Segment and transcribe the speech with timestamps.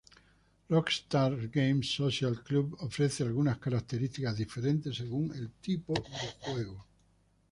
[0.71, 6.87] Rockstar Games Social Club ofrece algunas características diferentes según el tipo de juego.